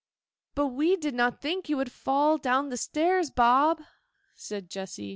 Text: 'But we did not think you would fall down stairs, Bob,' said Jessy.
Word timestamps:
'But 0.55 0.69
we 0.69 0.95
did 0.95 1.13
not 1.13 1.41
think 1.43 1.69
you 1.69 1.77
would 1.77 1.91
fall 1.91 2.39
down 2.39 2.75
stairs, 2.75 3.29
Bob,' 3.29 3.83
said 4.35 4.67
Jessy. 4.67 5.09